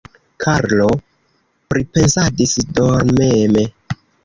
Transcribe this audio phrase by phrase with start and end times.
[0.45, 0.87] Karlo
[1.75, 3.71] pripensadis dormeme.